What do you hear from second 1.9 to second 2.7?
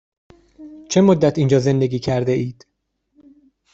کرده اید؟